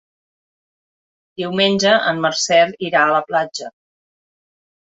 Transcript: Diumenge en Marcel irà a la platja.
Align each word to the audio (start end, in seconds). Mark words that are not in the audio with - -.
Diumenge 1.41 1.93
en 2.13 2.23
Marcel 2.25 2.73
irà 2.91 3.05
a 3.05 3.15
la 3.19 3.23
platja. 3.31 3.73